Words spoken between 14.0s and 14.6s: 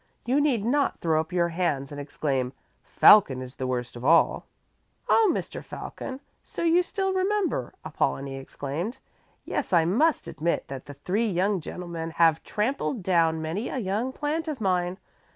plant of